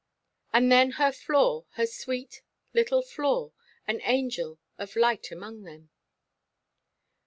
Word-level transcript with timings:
And 0.51 0.71
then 0.71 0.93
her 0.93 1.11
Flore, 1.11 1.67
her 1.73 1.85
sweet 1.85 2.41
little 2.73 3.03
Flore! 3.03 3.53
An 3.87 4.01
angel 4.01 4.57
of 4.79 4.95
light 4.95 5.29
among 5.29 5.61
them." 5.61 5.91